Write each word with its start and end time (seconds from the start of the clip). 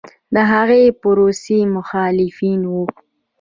د 0.33 0.35
هغې 0.51 0.83
پروسې 1.01 1.59
مخالفین 1.75 2.61
و 2.67 2.73